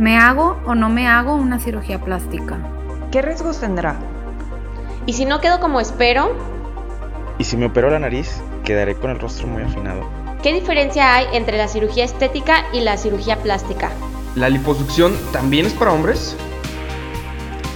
[0.00, 2.56] ¿Me hago o no me hago una cirugía plástica?
[3.12, 3.96] ¿Qué riesgos tendrá?
[5.04, 6.34] ¿Y si no quedo como espero?
[7.36, 10.08] ¿Y si me opero la nariz, quedaré con el rostro muy afinado?
[10.42, 13.90] ¿Qué diferencia hay entre la cirugía estética y la cirugía plástica?
[14.36, 16.34] ¿La liposucción también es para hombres?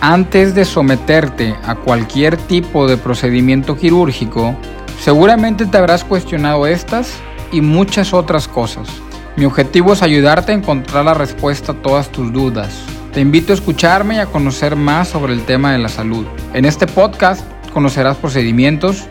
[0.00, 4.56] Antes de someterte a cualquier tipo de procedimiento quirúrgico,
[4.98, 7.18] seguramente te habrás cuestionado estas
[7.52, 9.03] y muchas otras cosas.
[9.36, 12.84] Mi objetivo es ayudarte a encontrar la respuesta a todas tus dudas.
[13.12, 16.24] Te invito a escucharme y a conocer más sobre el tema de la salud.
[16.52, 19.08] En este podcast conocerás procedimientos,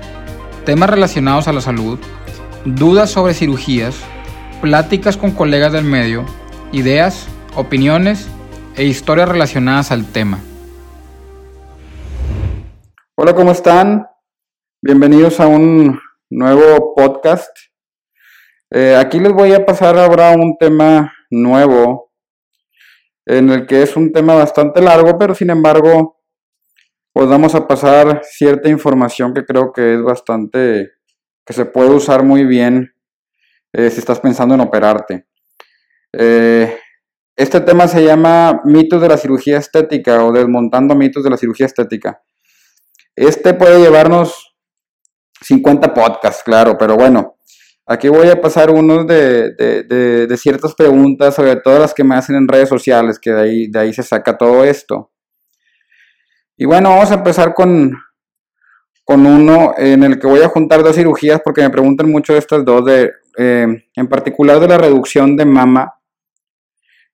[0.64, 2.00] temas relacionados a la salud,
[2.64, 3.98] dudas sobre cirugías,
[4.62, 6.24] pláticas con colegas del medio,
[6.72, 8.30] ideas, opiniones
[8.78, 10.40] e historias relacionadas al tema.
[13.16, 14.08] Hola, ¿cómo están?
[14.82, 16.00] Bienvenidos a un
[16.30, 17.73] nuevo podcast
[18.74, 22.12] eh, aquí les voy a pasar ahora un tema nuevo,
[23.26, 26.20] en el que es un tema bastante largo, pero sin embargo,
[27.14, 30.94] pues vamos a pasar cierta información que creo que es bastante,
[31.46, 32.96] que se puede usar muy bien
[33.74, 35.28] eh, si estás pensando en operarte.
[36.12, 36.76] Eh,
[37.36, 41.68] este tema se llama mitos de la cirugía estética o desmontando mitos de la cirugía
[41.68, 42.24] estética.
[43.16, 44.56] Este puede llevarnos
[45.42, 47.38] 50 podcasts, claro, pero bueno,
[47.86, 52.48] Aquí voy a pasar unos de, ciertas preguntas, sobre todo las que me hacen en
[52.48, 55.12] redes sociales, que de ahí, de ahí se saca todo esto.
[56.56, 57.92] Y bueno, vamos a empezar con,
[59.04, 62.40] con uno en el que voy a juntar dos cirugías porque me preguntan mucho de
[62.40, 65.94] estas dos, de, eh, en particular de la reducción de mama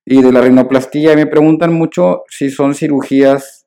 [0.04, 1.14] y de la rinoplastía.
[1.14, 3.66] Y me preguntan mucho si son cirugías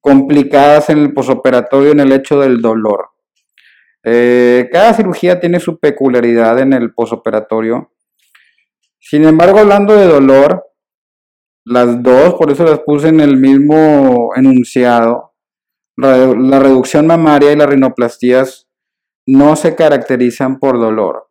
[0.00, 3.13] complicadas en el posoperatorio en el hecho del dolor.
[4.04, 7.90] Eh, cada cirugía tiene su peculiaridad en el posoperatorio.
[9.00, 10.64] Sin embargo, hablando de dolor,
[11.64, 15.32] las dos, por eso las puse en el mismo enunciado,
[15.96, 18.68] la, reducción mamaria y las rinoplastías
[19.26, 21.30] no se caracterizan por dolor.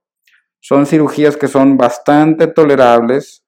[0.59, 3.45] Son cirugías que son bastante tolerables,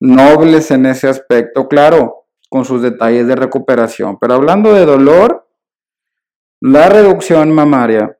[0.00, 4.18] nobles en ese aspecto, claro, con sus detalles de recuperación.
[4.18, 5.46] Pero hablando de dolor,
[6.60, 8.16] la reducción mamaria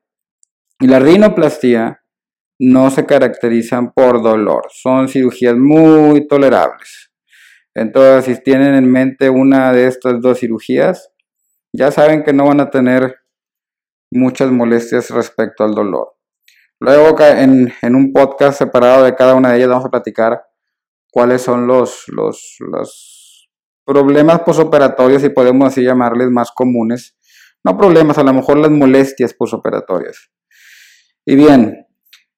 [0.80, 2.02] y la rinoplastía
[2.58, 7.10] no se caracterizan por dolor, son cirugías muy tolerables.
[7.74, 11.10] Entonces, si tienen en mente una de estas dos cirugías,
[11.72, 13.16] ya saben que no van a tener
[14.12, 16.14] muchas molestias respecto al dolor.
[16.78, 20.44] Luego, en, un podcast separado de cada una de ellas, vamos a platicar
[21.10, 23.50] cuáles son los, los, los
[23.84, 27.16] problemas posoperatorios, si podemos así llamarles, más comunes
[27.64, 30.30] no problemas, a lo mejor las molestias posoperatorias.
[31.26, 31.86] Y bien,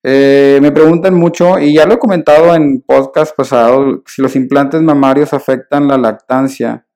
[0.03, 4.81] eh, me preguntan mucho, y ya lo he comentado en podcast pasado, si los implantes
[4.81, 6.87] mamarios afectan la lactancia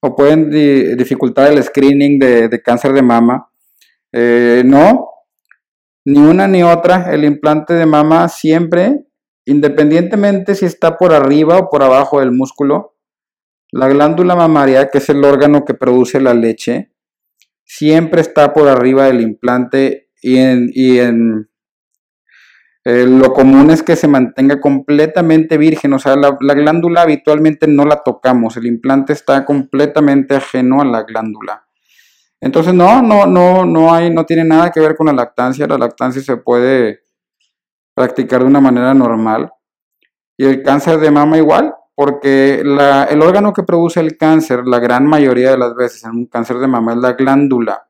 [0.00, 0.50] o pueden
[0.98, 3.48] dificultar el screening de, cáncer de mama.
[4.12, 5.08] Eh, no,
[6.04, 7.10] ni una ni otra.
[7.10, 9.06] El implante de mama siempre,
[9.46, 12.96] independientemente si está por arriba o por abajo del músculo,
[13.72, 16.92] la glándula mamaria, que es el órgano que produce la leche,
[17.64, 20.38] siempre está por arriba del implante y
[20.98, 21.48] en,
[22.86, 27.84] eh, lo común es que se mantenga completamente virgen, o sea, la, glándula habitualmente no
[27.84, 31.66] la tocamos, el implante está completamente ajeno a la glándula.
[32.40, 35.78] Entonces, no, no, no, no hay, no tiene nada que ver con la lactancia, la
[35.78, 37.00] lactancia se puede
[37.94, 39.52] practicar de una manera normal.
[40.36, 45.06] Y el cáncer de mama igual, porque el órgano que produce el cáncer, la gran
[45.06, 47.88] mayoría de las veces en un cáncer de mama es la glándula.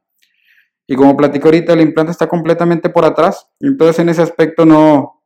[0.86, 3.48] Y como platico ahorita, el implante está completamente por atrás.
[3.60, 5.22] Entonces en ese aspecto no...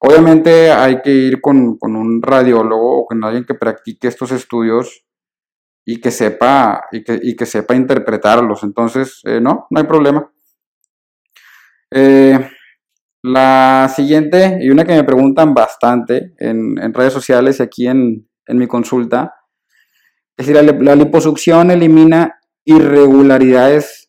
[0.00, 5.04] Obviamente hay que ir con, un radiólogo o con alguien que practique estos estudios
[5.84, 7.02] y que sepa, y
[7.34, 8.62] que, sepa interpretarlos.
[8.62, 10.30] Entonces, eh, no, no hay problema.
[11.90, 12.38] Eh,
[13.22, 18.66] la siguiente, y una que me preguntan bastante en, redes sociales y aquí en, mi
[18.66, 19.34] consulta,
[20.36, 24.07] es decir, la, liposucción elimina irregularidades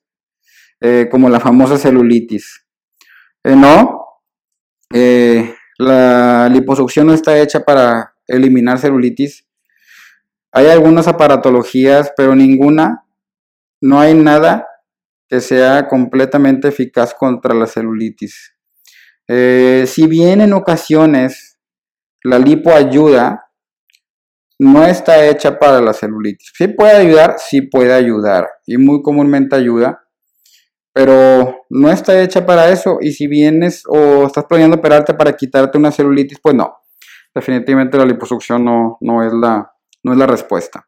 [0.81, 2.65] eh, como la famosa celulitis.
[3.43, 4.05] Eh, no,
[4.93, 9.45] eh, la liposucción no está hecha para eliminar celulitis.
[10.51, 13.05] Hay algunas aparatologías, pero ninguna,
[13.81, 14.67] no hay nada
[15.27, 18.55] que sea completamente eficaz contra la celulitis.
[19.27, 21.59] Si bien en ocasiones
[22.23, 23.49] la lipo ayuda,
[24.59, 26.51] no está hecha para la celulitis.
[26.53, 30.03] Sí puede ayudar, sí puede ayudar y muy comúnmente ayuda,
[30.94, 35.77] pero no está hecha para eso y si vienes o estás planeando operarte para quitarte
[35.77, 36.75] una celulitis, pues no.
[37.33, 39.71] definitivamente la liposucción no, no, es, la,
[40.03, 40.88] no es la respuesta.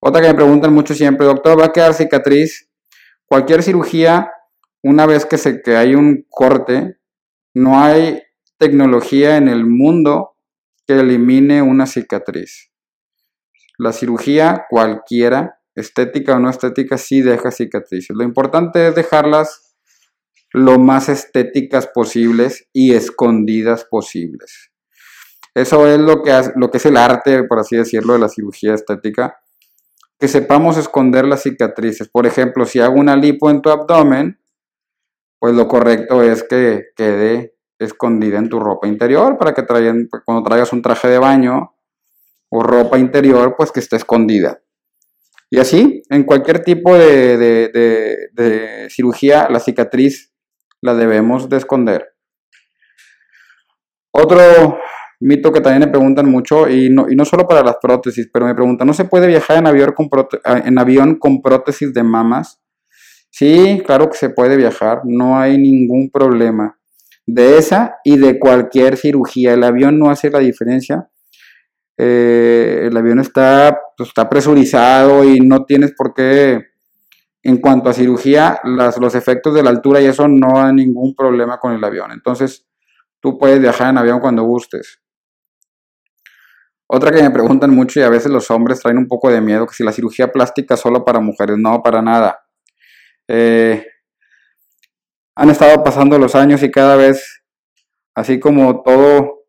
[0.00, 2.70] Otra que me preguntan mucho siempre, doctor, ¿va a quedar cicatriz?
[3.24, 4.30] Cualquier cirugía,
[4.82, 6.98] una vez que, se, que hay un corte,
[7.54, 8.22] no hay
[8.58, 10.36] tecnología en el mundo
[10.86, 12.70] que elimine una cicatriz.
[13.78, 18.16] La cirugía, cualquiera, estética o no estética, sí deja cicatrices.
[18.16, 19.74] Lo importante es dejarlas
[20.52, 24.70] lo más estéticas posibles y escondidas posibles.
[25.54, 28.74] Eso es lo que, lo que es el arte, por así decirlo, de la cirugía
[28.74, 29.36] estética.
[30.18, 32.08] Que sepamos esconder las cicatrices.
[32.08, 34.40] Por ejemplo, si hago una lipo en tu abdomen,
[35.38, 40.42] pues lo correcto es que quede escondida en tu ropa interior para que traigan, cuando
[40.44, 41.74] traigas un traje de baño
[42.48, 44.60] o ropa interior, pues que esté escondida.
[45.54, 48.28] Y así, en cualquier tipo de,
[48.90, 50.32] cirugía, la cicatriz
[50.80, 52.08] la debemos de esconder.
[54.10, 54.40] Otro
[55.20, 58.88] mito que también me preguntan mucho, y no, solo para las prótesis, pero me preguntan,
[58.88, 60.08] ¿no se puede viajar en avión, con
[60.44, 62.60] en avión con prótesis de mamas?
[63.30, 66.80] Sí, claro que se puede viajar, no hay ningún problema.
[67.26, 71.08] De esa y de cualquier cirugía, el avión no hace la diferencia
[71.96, 76.66] eh, el avión está, pues, está presurizado y no tienes por qué,
[77.42, 81.58] en cuanto a cirugía, los efectos de la altura y eso no hay ningún problema
[81.58, 82.10] con el avión.
[82.12, 82.66] Entonces,
[83.20, 85.00] tú puedes viajar en avión cuando gustes.
[86.86, 89.66] Otra que me preguntan mucho y a veces los hombres traen un poco de miedo,
[89.66, 92.44] que si la cirugía plástica solo para mujeres, no, para nada.
[93.26, 93.86] Eh,
[95.34, 97.42] han estado pasando los años y cada vez,
[98.14, 99.43] así como todo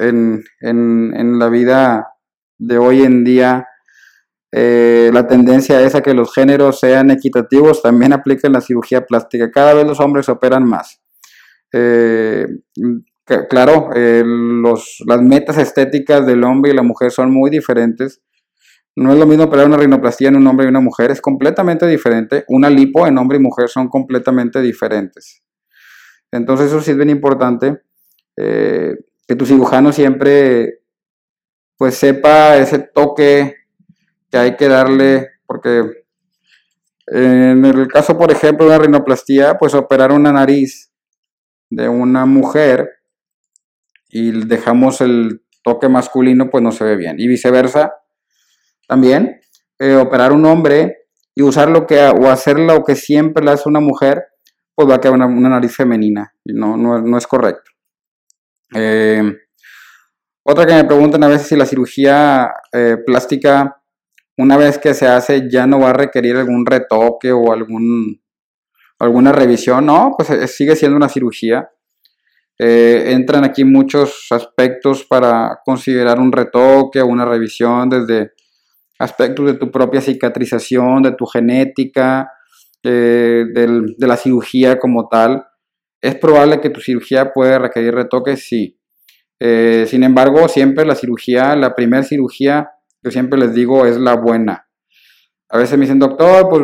[0.00, 2.14] en, la vida
[2.58, 3.66] de hoy en día
[4.52, 9.06] eh, la tendencia es a que los géneros sean equitativos, también aplica en la cirugía
[9.06, 9.50] plástica.
[9.50, 11.00] Cada vez los hombres operan más.
[11.72, 12.46] Eh,
[13.48, 14.24] claro, eh,
[15.06, 18.22] las metas estéticas del hombre y la mujer son muy diferentes.
[18.96, 21.86] No es lo mismo operar una rinoplastía en un hombre y una mujer, es completamente
[21.86, 22.44] diferente.
[22.48, 25.44] Una lipo en hombre y mujer son completamente diferentes.
[26.32, 27.82] Entonces eso sí es bien importante
[29.30, 30.80] que tu cirujano siempre
[31.76, 33.54] pues sepa ese toque
[34.28, 35.84] que hay que darle, porque
[37.06, 40.90] en el caso, por ejemplo, de una rinoplastía, pues operar una nariz
[41.70, 42.90] de una mujer
[44.08, 47.20] y dejamos el toque masculino, pues no se ve bien.
[47.20, 47.92] Y viceversa,
[48.88, 49.40] también,
[49.78, 51.04] eh, operar un hombre
[51.36, 54.24] y usar lo que, o hacer lo que siempre le hace una mujer,
[54.74, 56.34] pues va a quedar una, nariz femenina.
[56.44, 57.69] Y no, no es correcto.
[58.74, 59.22] Eh,
[60.42, 63.82] otra que me preguntan a veces si la cirugía eh, plástica,
[64.36, 68.22] una vez que se hace, ya no va a requerir algún retoque o algún,
[68.98, 69.86] alguna revisión.
[69.86, 71.68] No, pues eh, sigue siendo una cirugía.
[72.58, 78.32] entran aquí muchos aspectos para considerar un retoque o una revisión, desde
[78.98, 82.30] aspectos de tu propia cicatrización, de tu genética,
[82.82, 85.49] de la cirugía como tal.
[86.00, 88.46] ¿Es probable que tu cirugía pueda requerir retoques?
[88.46, 88.78] Sí.
[89.38, 92.70] Eh, sin embargo, siempre la cirugía, la primera cirugía,
[93.02, 94.68] yo siempre les digo, es la buena.
[95.48, 96.62] A veces me dicen, doctor, pues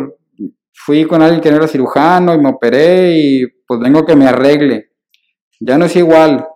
[0.72, 4.26] fui con alguien que no era cirujano y me operé y pues tengo que me
[4.26, 4.92] arregle.
[5.58, 6.46] Ya no es igual.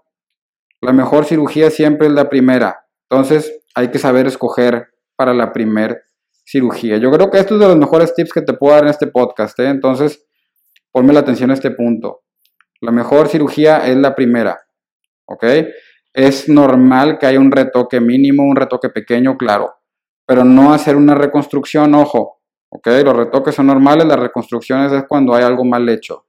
[0.80, 2.86] La mejor cirugía siempre es la primera.
[3.08, 5.98] Entonces hay que saber escoger para la primera
[6.44, 6.98] cirugía.
[6.98, 9.06] Yo creo que esto es de los mejores tips que te puedo dar en este
[9.06, 9.58] podcast.
[9.58, 9.68] ¿eh?
[9.68, 10.24] Entonces,
[10.92, 12.22] ponme la atención a este punto.
[12.80, 14.58] La mejor cirugía es la primera,
[15.26, 15.44] ¿ok?
[16.12, 19.74] Es normal que haya un retoque mínimo, un retoque pequeño, claro,
[20.26, 22.86] pero no hacer una reconstrucción, ojo, ¿ok?
[23.04, 26.26] Los retoques son normales, las reconstrucciones es cuando hay algo mal hecho.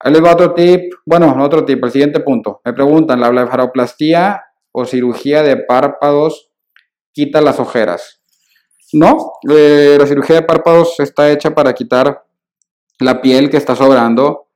[0.00, 2.60] Ahí les va otro tip, bueno, otro tip, el siguiente punto.
[2.64, 6.50] Me preguntan, ¿la blefaroplastia o cirugía de párpados
[7.12, 8.22] quita las ojeras?
[8.92, 12.24] No, eh, la cirugía de párpados está hecha para quitar
[13.00, 14.47] la piel que está sobrando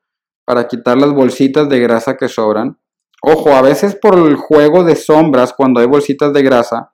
[0.44, 2.78] para quitar las bolsitas de grasa que sobran.
[3.22, 6.92] Ojo, a veces por el juego de sombras, cuando hay bolsitas de grasa,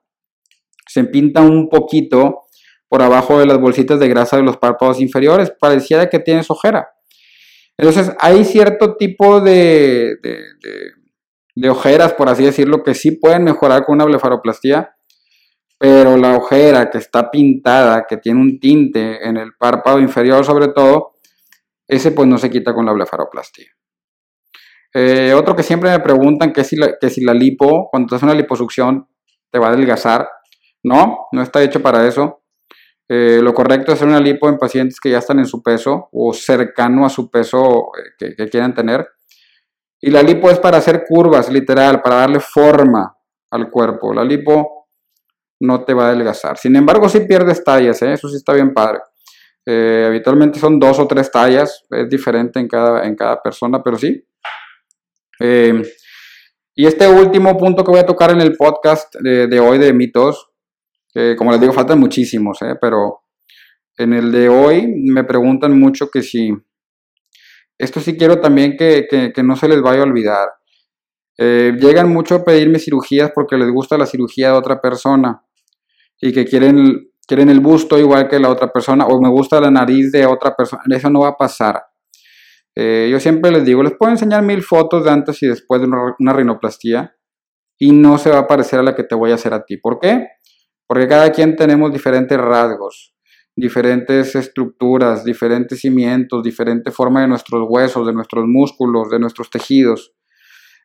[0.87, 2.45] se pinta un poquito
[2.87, 5.51] por abajo de las bolsitas de grasa de los párpados inferiores.
[5.59, 6.89] Pareciera que tienes ojera.
[7.77, 10.17] Entonces, hay cierto tipo de,
[11.55, 14.95] de, ojeras, por así decirlo, que sí pueden mejorar con una blefaroplastia,
[15.77, 20.67] pero la ojera que está pintada, que tiene un tinte en el párpado inferior sobre
[20.67, 21.18] todo,
[21.89, 23.71] ese pues no se quita con la blefaroplastia.
[24.93, 28.15] Eh, otro que siempre me preguntan que si, la, que si la lipo, cuando te
[28.15, 29.07] haces una liposucción,
[29.51, 30.29] te va a adelgazar.
[30.83, 32.43] No, no está hecho para eso.
[33.07, 36.09] Eh, lo correcto es hacer una lipo en pacientes que ya están en su peso
[36.11, 39.07] o cercano a su peso eh, que, que, quieran tener.
[39.99, 43.17] Y la lipo es para hacer curvas, literal, para darle forma
[43.49, 44.13] al cuerpo.
[44.13, 44.89] La lipo
[45.61, 46.57] no te va a adelgazar.
[46.57, 48.99] Sin embargo, si pierdes tallas, eso sí está bien padre.
[49.65, 53.97] Eh, habitualmente son dos o tres tallas, es diferente en cada, en cada persona, pero
[53.97, 54.25] sí.
[55.39, 55.81] Eh,
[56.75, 60.49] y este último punto que voy a tocar en el podcast de, hoy de mitos,
[61.37, 63.23] como les digo, faltan muchísimos, pero
[63.97, 66.53] en el de hoy me preguntan mucho que si,
[67.77, 70.47] esto sí quiero también que, que no se les vaya a olvidar.
[71.37, 75.43] llegan mucho a pedirme cirugías porque les gusta la cirugía de otra persona
[76.21, 79.69] y que quieren, quieren el busto igual que la otra persona o me gusta la
[79.69, 80.81] nariz de otra persona.
[80.89, 81.79] Eso no va a pasar.
[82.75, 85.87] Eh, yo siempre les digo, les puedo enseñar mil fotos de antes y después de
[85.87, 87.15] una, una rinoplastía
[87.77, 89.77] y no se va a parecer a la que te voy a hacer a ti.
[89.77, 90.27] ¿Por qué?
[90.87, 93.13] Porque cada quien tenemos diferentes rasgos,
[93.55, 100.15] diferentes estructuras, diferentes cimientos, diferente forma de nuestros huesos, de nuestros músculos, de nuestros tejidos.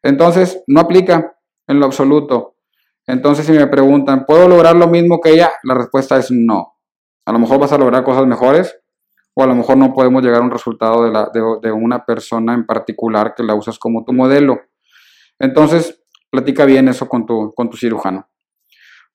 [0.02, 2.53] Entonces, no aplica en lo absoluto.
[3.06, 5.52] Entonces, si me preguntan, ¿puedo lograr lo mismo que ella?
[5.62, 6.74] La respuesta es no.
[7.26, 8.78] A lo mejor vas a lograr cosas mejores
[9.34, 11.30] o a lo mejor no podemos llegar a un resultado
[11.60, 14.60] de, una persona en particular que la usas como tu modelo.
[15.38, 18.28] Entonces, platica bien eso con tu, con tu cirujano.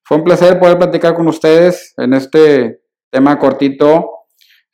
[0.04, 4.10] Fue un placer poder platicar con ustedes en este tema cortito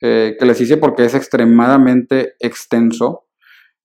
[0.02, 3.25] eh, que les hice porque es extremadamente extenso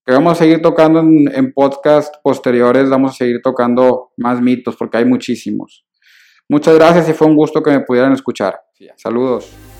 [0.05, 4.97] que vamos a seguir tocando en, podcast posteriores, vamos a seguir tocando más mitos porque
[4.97, 5.85] hay muchísimos.
[6.49, 8.59] Muchas gracias y fue un gusto que me pudieran escuchar.
[8.97, 9.70] Saludos.